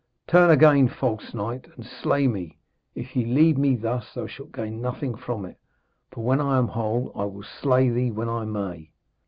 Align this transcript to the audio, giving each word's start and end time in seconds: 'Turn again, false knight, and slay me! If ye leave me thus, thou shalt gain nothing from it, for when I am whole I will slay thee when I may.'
'Turn 0.25 0.49
again, 0.49 0.87
false 0.87 1.31
knight, 1.31 1.67
and 1.75 1.85
slay 1.85 2.25
me! 2.27 2.57
If 2.95 3.15
ye 3.15 3.23
leave 3.23 3.55
me 3.55 3.75
thus, 3.75 4.15
thou 4.15 4.25
shalt 4.25 4.51
gain 4.51 4.81
nothing 4.81 5.13
from 5.13 5.45
it, 5.45 5.59
for 6.09 6.23
when 6.23 6.41
I 6.41 6.57
am 6.57 6.69
whole 6.69 7.11
I 7.15 7.25
will 7.25 7.43
slay 7.43 7.87
thee 7.91 8.09
when 8.09 8.27
I 8.27 8.45
may.' 8.45 8.89